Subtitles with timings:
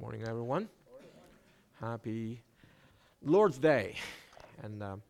[0.00, 0.68] Morning, everyone.
[1.80, 2.42] Happy
[3.22, 3.94] Lord's Day.
[4.64, 5.02] And um,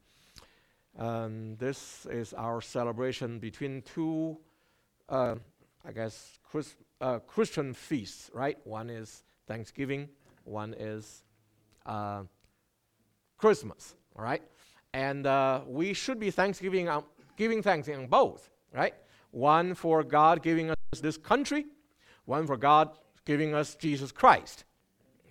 [0.99, 4.37] um, this is our celebration between two,
[5.09, 5.37] uh,
[5.87, 8.59] I guess, Chris, uh, Christian feasts, right?
[8.65, 10.07] One is Thanksgiving,
[10.45, 11.25] one is
[11.87, 12.25] uh,
[13.39, 14.43] Christmas, all right?
[14.93, 17.05] And uh, we should be Thanksgiving, um,
[17.39, 18.95] giving thanks in both, right?
[19.31, 21.65] One for God giving us this country,
[22.27, 22.91] one for God
[23.25, 24.65] giving us Jesus Christ.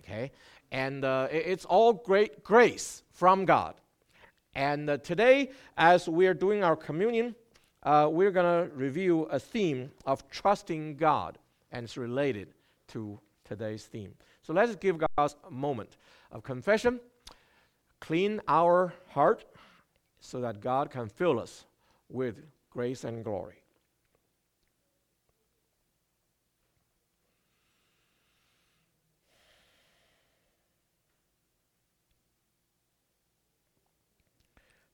[0.04, 0.30] Okay?
[0.70, 3.74] And uh, it's all great grace from God.
[4.54, 7.34] And uh, today, as we're doing our communion,
[7.82, 11.38] uh, we're going to review a theme of trusting God,
[11.72, 12.48] and it's related
[12.88, 14.14] to today's theme.
[14.42, 15.96] So let's give God a moment
[16.30, 17.00] of confession,
[18.00, 19.44] clean our heart
[20.20, 21.64] so that God can fill us
[22.08, 22.36] with
[22.70, 23.63] grace and glory.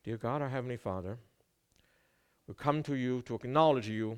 [0.03, 1.19] Dear God, our Heavenly Father,
[2.47, 4.17] we come to you to acknowledge you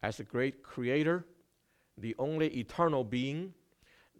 [0.00, 1.24] as the great creator,
[1.98, 3.52] the only eternal being,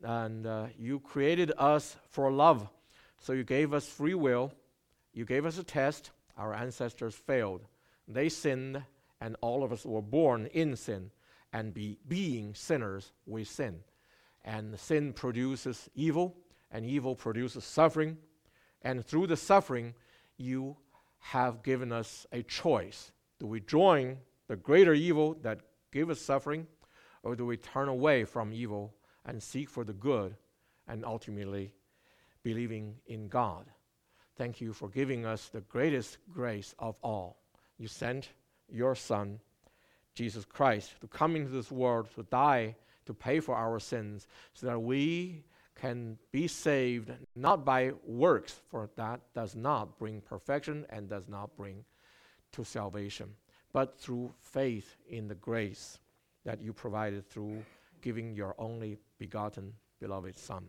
[0.02, 2.68] and uh, you created us for love.
[3.20, 4.52] So you gave us free will,
[5.14, 6.10] you gave us a test.
[6.36, 7.60] Our ancestors failed.
[8.08, 8.82] They sinned,
[9.20, 11.12] and all of us were born in sin.
[11.52, 13.78] And be, being sinners, we sin.
[14.44, 16.36] And sin produces evil,
[16.72, 18.18] and evil produces suffering.
[18.82, 19.94] And through the suffering,
[20.36, 20.76] you
[21.30, 23.10] have given us a choice.
[23.40, 25.58] Do we join the greater evil that
[25.90, 26.66] gives us suffering,
[27.24, 30.36] or do we turn away from evil and seek for the good
[30.86, 31.72] and ultimately
[32.44, 33.66] believing in God?
[34.36, 37.38] Thank you for giving us the greatest grace of all.
[37.76, 38.28] You sent
[38.68, 39.40] your Son,
[40.14, 44.66] Jesus Christ, to come into this world to die to pay for our sins so
[44.66, 45.44] that we
[45.76, 51.54] can be saved not by works, for that does not bring perfection and does not
[51.56, 51.84] bring
[52.52, 53.28] to salvation,
[53.72, 55.98] but through faith in the grace
[56.44, 57.62] that you provided through
[58.00, 60.64] giving your only begotten beloved Son.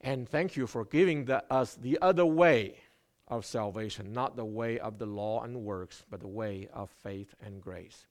[0.00, 2.76] And thank you for giving the, us the other way
[3.28, 7.34] of salvation, not the way of the law and works, but the way of faith
[7.44, 8.06] and grace.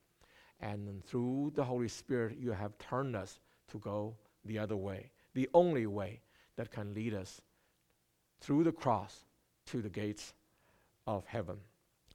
[0.60, 5.48] And through the Holy Spirit, you have turned us to go the other way the
[5.54, 6.20] only way
[6.56, 7.40] that can lead us
[8.40, 9.24] through the cross
[9.66, 10.34] to the gates
[11.06, 11.56] of heaven.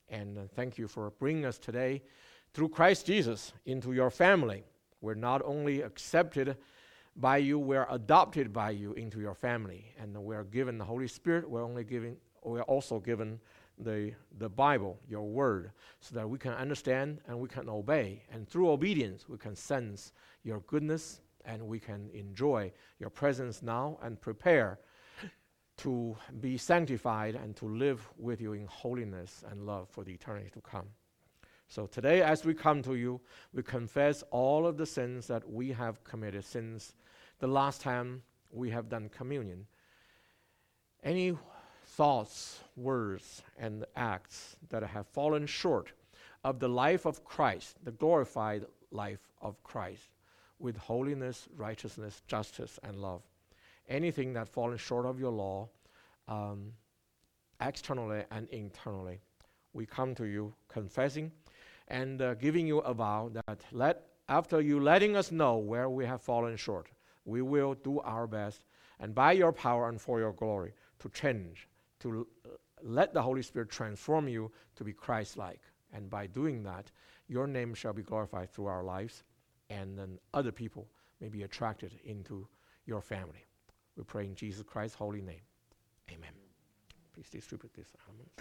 [0.09, 2.01] And uh, thank you for bringing us today
[2.53, 4.63] through Christ Jesus into your family.
[5.01, 6.57] We're not only accepted
[7.16, 9.94] by you, we're adopted by you into your family.
[9.99, 13.39] And we're given the Holy Spirit, we're only given we're also given
[13.78, 18.23] the, the Bible, your word, so that we can understand and we can obey.
[18.31, 20.13] And through obedience, we can sense
[20.44, 24.80] your goodness and we can enjoy your presence now and prepare
[25.78, 30.50] to be sanctified and to live with you in holiness and love for the eternity
[30.53, 30.88] to come.
[31.69, 33.19] So today, as we come to you,
[33.53, 36.96] we confess all of the sins that we have committed since
[37.40, 39.68] the last time we have done communion.
[41.03, 41.38] Any
[41.85, 45.91] thoughts, words, and acts that have fallen short
[46.44, 50.09] of the life of Christ, the glorified life of Christ,
[50.59, 53.22] with holiness, righteousness, justice, and love.
[53.88, 55.69] Anything that falls short of your law,
[56.28, 56.73] um,
[57.62, 59.19] externally and internally,
[59.73, 61.31] we come to you confessing
[61.88, 66.06] and uh, giving you a vow that let after you letting us know where we
[66.06, 66.88] have fallen short,
[67.23, 68.63] we will do our best
[69.00, 71.69] and by your power and for your glory to change,
[72.00, 72.51] to l-
[72.84, 75.62] let the Holy Spirit transform you to be Christ like.
[75.94, 76.91] And by doing that,
[77.28, 79.23] your name shall be glorified through our lives
[79.69, 80.88] and then other people
[81.19, 82.47] may be attracted into
[82.85, 83.45] your family.
[83.95, 85.41] We pray in Jesus Christ's holy name.
[86.09, 86.31] Amen.
[87.13, 88.33] Please distribute these elements.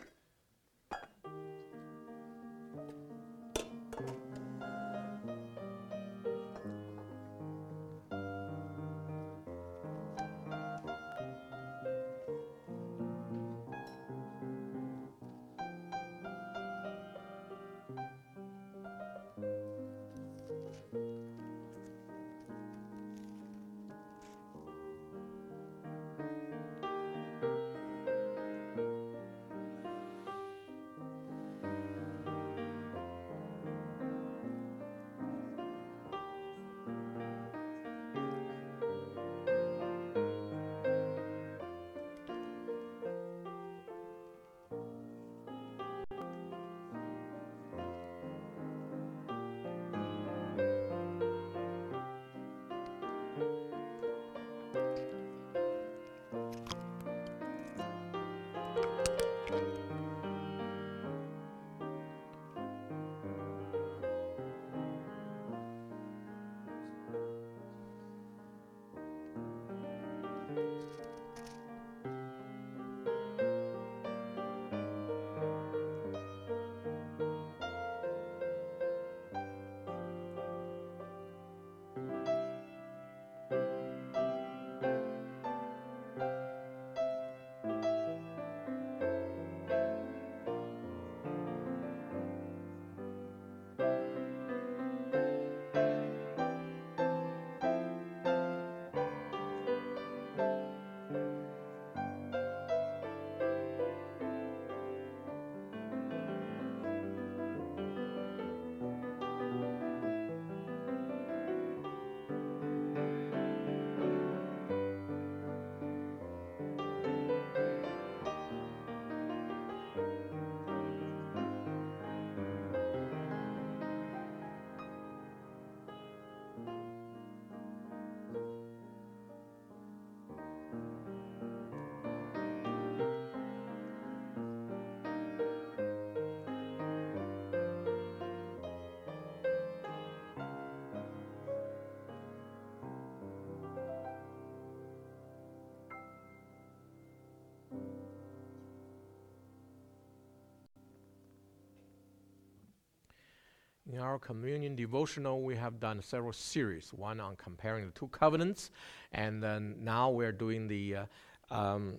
[153.93, 156.93] In our communion devotional, we have done several series.
[156.93, 158.73] One on comparing the two covenants,
[159.13, 161.99] and then now we're doing the uh, um,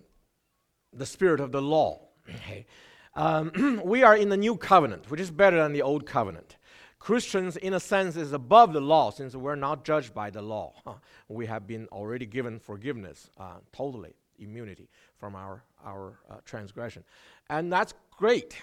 [0.92, 2.00] the spirit of the law.
[2.28, 2.66] Okay.
[3.14, 6.56] Um, we are in the new covenant, which is better than the old covenant.
[6.98, 10.74] Christians, in a sense, is above the law since we're not judged by the law.
[11.28, 14.88] We have been already given forgiveness, uh, totally immunity
[15.18, 17.04] from our, our uh, transgression.
[17.48, 18.56] And that's great.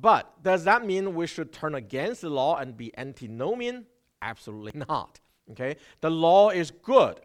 [0.00, 3.86] But does that mean we should turn against the law and be antinomian?
[4.20, 5.20] Absolutely not.
[5.52, 5.76] Okay?
[6.00, 7.20] The law is good.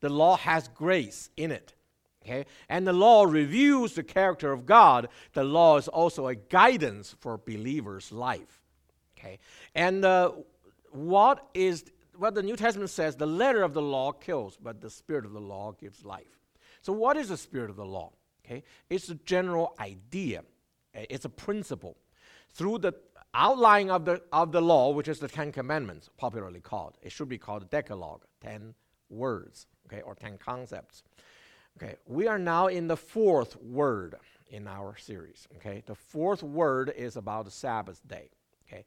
[0.00, 1.74] The law has grace in it.
[2.22, 2.44] Okay?
[2.68, 5.08] And the law reveals the character of God.
[5.32, 8.60] The law is also a guidance for believers' life.
[9.16, 9.38] Okay?
[9.74, 10.32] And uh,
[10.90, 11.84] what is
[12.16, 15.32] what the New Testament says, the letter of the law kills, but the spirit of
[15.32, 16.38] the law gives life.
[16.82, 18.12] So what is the spirit of the law?
[18.44, 18.62] Okay?
[18.90, 20.42] It's a general idea.
[20.92, 21.96] It's a principle.
[22.52, 22.94] Through the
[23.32, 26.96] outline of the, of the law, which is the Ten Commandments, popularly called.
[27.02, 28.74] It should be called Decalogue, ten
[29.08, 31.02] words, okay, or ten concepts.
[31.80, 34.16] Okay, we are now in the fourth word
[34.48, 35.46] in our series.
[35.56, 38.30] Okay, the fourth word is about the Sabbath day.
[38.66, 38.84] Okay,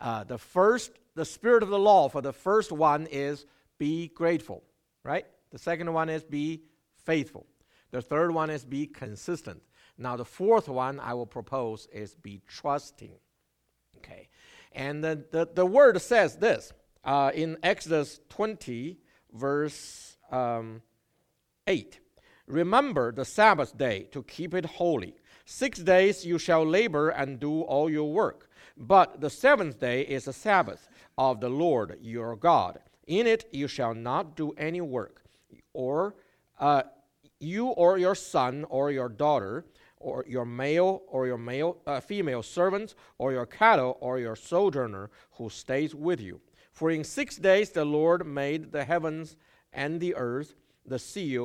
[0.00, 3.46] uh, the first, the spirit of the law for the first one is
[3.78, 4.62] be grateful,
[5.02, 5.26] right?
[5.50, 6.62] The second one is be
[7.04, 7.46] faithful.
[7.90, 9.62] The third one is be consistent.
[9.98, 13.12] Now, the fourth one I will propose is be trusting.
[13.98, 14.28] Okay,
[14.72, 16.72] and the, the, the word says this
[17.04, 18.98] uh, in Exodus 20,
[19.32, 20.82] verse um,
[21.66, 22.00] 8.
[22.46, 25.14] Remember the Sabbath day to keep it holy.
[25.44, 28.50] Six days you shall labor and do all your work.
[28.76, 32.78] But the seventh day is a Sabbath of the Lord your God.
[33.06, 35.22] In it you shall not do any work,
[35.72, 36.16] or
[36.58, 36.82] uh,
[37.38, 39.64] you or your son or your daughter,
[39.98, 45.10] or your male or your male uh, female servants, or your cattle or your sojourner
[45.32, 46.40] who stays with you.
[46.72, 49.36] For in six days the Lord made the heavens
[49.72, 51.38] and the earth, the sea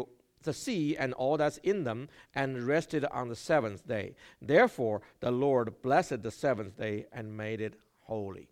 [0.43, 4.15] the sea and all that's in them, and rested on the seventh day.
[4.41, 8.49] Therefore, the Lord blessed the seventh day and made it holy.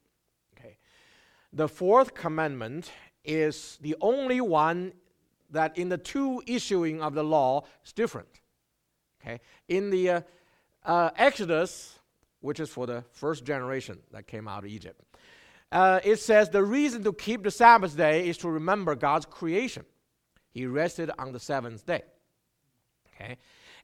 [0.58, 0.78] Okay.
[1.52, 2.92] The fourth commandment
[3.24, 4.94] is the only one
[5.50, 8.39] that in the two issuing of the law is different.
[9.30, 9.42] Okay.
[9.68, 10.22] In the uh,
[10.86, 12.00] uh, Exodus,
[12.42, 15.02] which is for the first generation that came out of Egypt,
[15.72, 19.86] uh, it says the reason to keep the Sabbath day is to remember God's creation.
[20.52, 22.02] He rested on the seventh day.
[23.14, 23.38] Okay?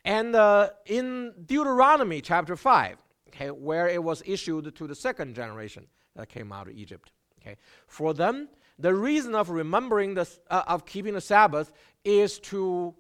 [0.04, 2.98] And uh, in Deuteronomy chapter 5,
[3.30, 5.86] okay, where it was issued to the second generation
[6.16, 7.12] that came out of Egypt.
[7.40, 7.58] Okay?
[7.88, 8.50] For them,
[8.80, 11.72] the reason of remembering the, uh, of keeping the Sabbath
[12.04, 12.96] is to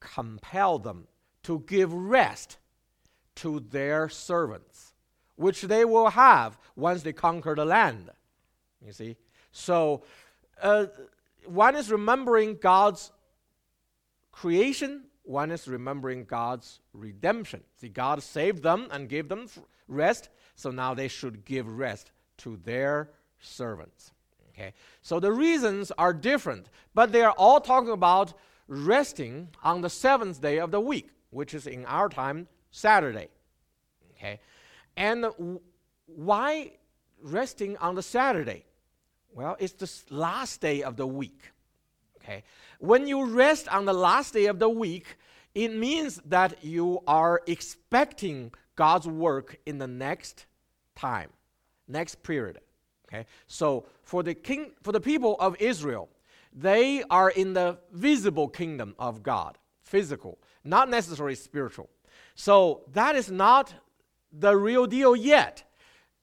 [0.00, 1.06] compel them
[1.46, 2.58] to give rest
[3.36, 4.92] to their servants,
[5.36, 8.10] which they will have once they conquer the land.
[8.84, 9.16] You see?
[9.52, 10.02] So,
[10.60, 10.86] uh,
[11.44, 13.12] one is remembering God's
[14.32, 17.62] creation, one is remembering God's redemption.
[17.80, 19.46] See, God saved them and gave them
[19.86, 24.10] rest, so now they should give rest to their servants.
[24.50, 24.72] Okay?
[25.00, 28.34] So the reasons are different, but they are all talking about
[28.66, 33.28] resting on the seventh day of the week, which is in our time Saturday.
[34.12, 34.40] Okay?
[34.96, 35.26] And
[36.06, 36.72] why
[37.22, 38.64] resting on the Saturday?
[39.34, 41.52] Well, it's the last day of the week.
[42.16, 42.42] Okay?
[42.80, 45.18] When you rest on the last day of the week,
[45.54, 50.46] it means that you are expecting God's work in the next
[50.94, 51.28] time,
[51.86, 52.60] next period.
[53.08, 53.26] Okay?
[53.46, 56.08] So for the king for the people of Israel,
[56.50, 61.88] they are in the visible kingdom of God, physical, not necessarily spiritual.
[62.34, 63.72] So that is not
[64.32, 65.62] the real deal yet.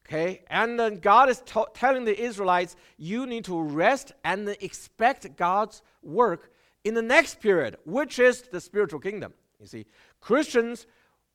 [0.05, 5.37] Okay, and then God is t- telling the Israelites, you need to rest and expect
[5.37, 6.51] God's work
[6.83, 9.33] in the next period, which is the spiritual kingdom.
[9.61, 9.85] You see,
[10.19, 10.87] Christians,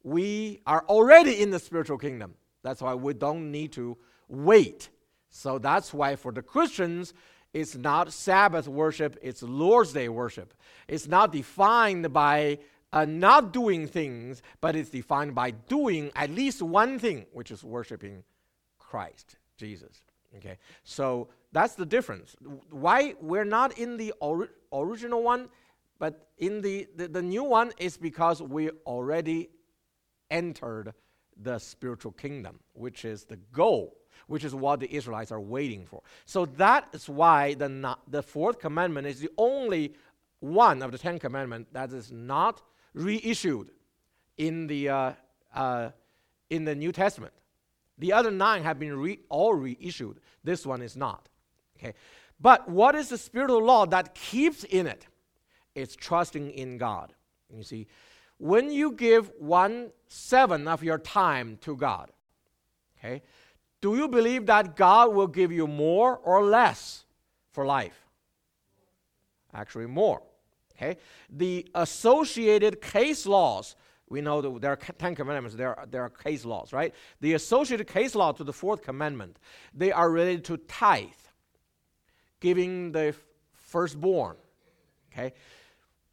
[0.03, 2.35] we are already in the spiritual kingdom.
[2.63, 3.97] That's why we don't need to
[4.29, 4.91] wait.
[5.31, 7.15] So that's why for the Christians,
[7.55, 10.53] it's not Sabbath worship, it's Lord's Day worship.
[10.87, 12.59] It's not defined by
[12.93, 17.63] uh, not doing things, but it's defined by doing at least one thing, which is
[17.63, 18.25] worshiping
[18.79, 20.03] Christ, Jesus.
[20.37, 22.37] Okay, so that's the difference.
[22.71, 25.49] Why we're not in the ori- original one,
[25.99, 29.49] but in the, the, the new one is because we already
[30.31, 30.93] entered
[31.41, 36.03] the spiritual kingdom, which is the goal, which is what the Israelites are waiting for.
[36.25, 39.95] So that is why the, not, the fourth commandment is the only
[40.41, 42.63] one of the Ten Commandments that is not
[42.95, 43.71] reissued
[44.37, 45.13] in the, uh,
[45.55, 45.91] uh,
[46.51, 47.33] in the New Testament.
[47.99, 50.21] The other nine have been re- all reissued.
[50.45, 51.29] This one is not.
[51.77, 51.95] Okay.
[52.41, 55.07] But what is the spiritual law that keeps in it?
[55.75, 57.13] It's trusting in God.
[57.55, 57.87] You see,
[58.39, 62.11] when you give one seven of your time to God,
[62.99, 63.23] okay,
[63.81, 67.05] do you believe that God will give you more or less
[67.53, 68.07] for life?
[69.55, 70.23] Actually, more.
[70.79, 70.97] Okay?
[71.31, 73.75] The associated case laws,
[74.09, 76.95] we know that there are Ten Commandments, there are, there are case laws, right?
[77.21, 79.39] The associated case law to the fourth commandment,
[79.75, 81.09] they are related to tithe,
[82.41, 83.15] giving the
[83.55, 84.37] firstborn.
[85.13, 85.33] Okay?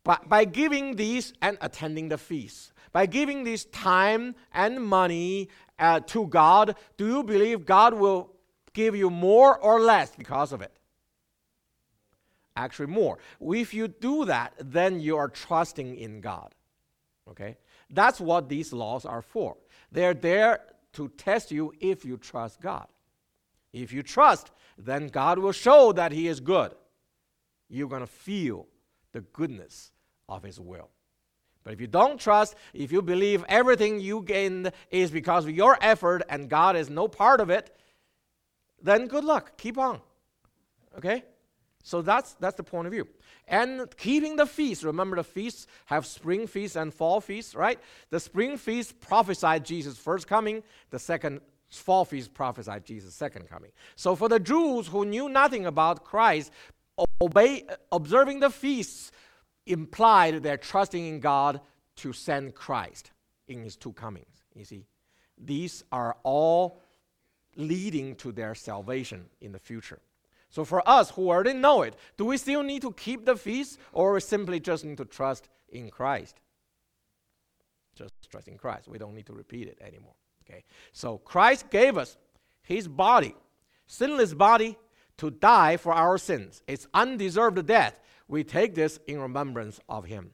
[0.03, 5.99] But by giving these and attending the feast, by giving this time and money uh,
[6.07, 8.31] to God, do you believe God will
[8.73, 10.71] give you more or less because of it?
[12.55, 13.17] Actually, more.
[13.41, 16.55] If you do that, then you are trusting in God.
[17.29, 17.57] Okay?
[17.89, 19.57] That's what these laws are for.
[19.91, 20.59] They're there
[20.93, 22.87] to test you if you trust God.
[23.73, 26.73] If you trust, then God will show that He is good.
[27.67, 28.67] You're going to feel
[29.11, 29.91] the goodness
[30.29, 30.89] of His will.
[31.63, 35.77] But if you don't trust, if you believe everything you gain is because of your
[35.81, 37.75] effort and God is no part of it,
[38.81, 39.57] then good luck.
[39.57, 39.99] Keep on.
[40.97, 41.23] Okay?
[41.85, 43.07] So that's that's the point of view.
[43.47, 44.83] And keeping the feast.
[44.83, 47.79] Remember the feasts have spring feasts and fall feasts, right?
[48.09, 53.71] The spring feast prophesied Jesus' first coming, the second fall feast prophesied Jesus' second coming.
[53.95, 56.51] So for the Jews who knew nothing about Christ,
[57.21, 59.11] obey observing the feasts
[59.67, 61.61] implied they're trusting in God
[61.97, 63.11] to send Christ
[63.47, 64.43] in his two comings.
[64.55, 64.85] You see,
[65.37, 66.81] these are all
[67.55, 69.99] leading to their salvation in the future.
[70.55, 73.77] So for us who already know it, do we still need to keep the feast
[73.91, 76.39] or we simply just need to trust in Christ?
[77.93, 78.87] Just trust in Christ.
[78.87, 80.15] We don't need to repeat it anymore.
[80.45, 80.63] Okay.
[80.93, 82.15] So Christ gave us
[82.61, 83.35] his body,
[83.85, 84.77] sinless body,
[85.17, 86.63] to die for our sins.
[86.67, 90.31] It's undeserved death we take this in remembrance of him.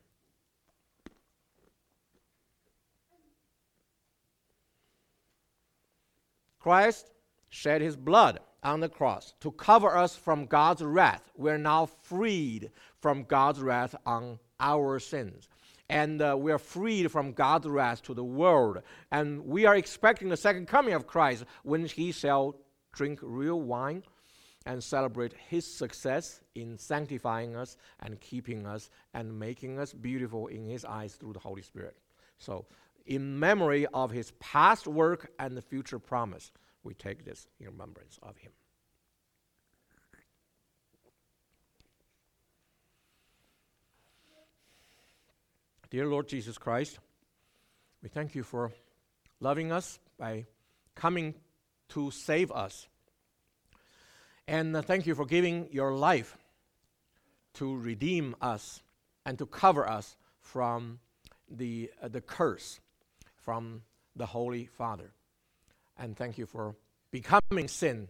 [6.59, 7.09] Christ
[7.49, 11.23] shed his blood on the cross to cover us from God's wrath.
[11.35, 15.47] We're now freed from God's wrath on our sins.
[15.89, 18.81] And uh, we are freed from God's wrath to the world.
[19.11, 22.55] And we are expecting the second coming of Christ when he shall
[22.93, 24.03] drink real wine
[24.65, 30.67] and celebrate His success in sanctifying us and keeping us and making us beautiful in
[30.67, 31.97] His eyes through the Holy Spirit.
[32.37, 32.65] So,
[33.05, 36.51] in memory of His past work and the future promise,
[36.83, 38.51] we take this in remembrance of Him.
[45.89, 46.99] Dear Lord Jesus Christ,
[48.01, 48.71] we thank you for
[49.41, 50.45] loving us by
[50.95, 51.35] coming
[51.89, 52.87] to save us
[54.47, 56.37] and thank you for giving your life
[57.55, 58.81] to redeem us
[59.25, 60.99] and to cover us from
[61.49, 62.79] the, uh, the curse
[63.35, 63.81] from
[64.15, 65.11] the Holy Father.
[66.01, 66.75] And thank you for
[67.11, 68.07] becoming sin,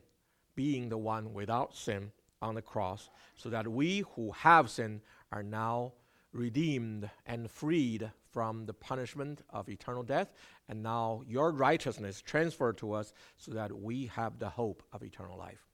[0.56, 5.44] being the one without sin on the cross, so that we who have sin are
[5.44, 5.92] now
[6.32, 10.32] redeemed and freed from the punishment of eternal death,
[10.70, 15.38] and now your righteousness transferred to us so that we have the hope of eternal
[15.38, 15.68] life.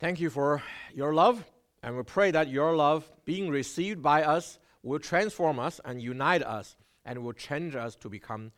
[0.00, 0.60] Thank you for
[0.92, 1.44] your love,
[1.84, 6.42] and we pray that your love, being received by us, will transform us and unite
[6.42, 8.50] us and will change us to become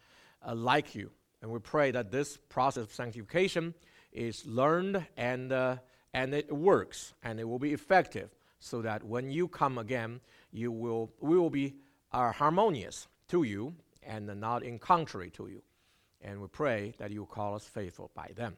[0.47, 1.11] uh, like you.
[1.43, 3.75] And we pray that this process of sanctification
[4.13, 5.77] is learned and, uh,
[6.15, 8.31] and it works and it will be effective
[8.61, 10.21] so that when you come again,
[10.53, 11.75] you will, we will be
[12.13, 15.63] uh, harmonious to you and not in contrary to you.
[16.21, 18.57] And we pray that you will call us faithful by them.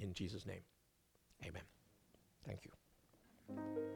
[0.00, 0.62] In Jesus' name,
[1.44, 1.62] amen.
[2.44, 3.89] Thank you.